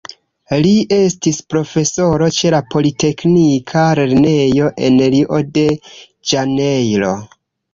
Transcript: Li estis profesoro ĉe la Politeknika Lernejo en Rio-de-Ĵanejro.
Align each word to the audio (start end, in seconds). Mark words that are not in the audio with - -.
Li 0.65 0.69
estis 0.95 1.41
profesoro 1.53 2.29
ĉe 2.39 2.51
la 2.55 2.61
Politeknika 2.75 3.85
Lernejo 4.01 4.71
en 4.89 4.99
Rio-de-Ĵanejro. 5.17 7.13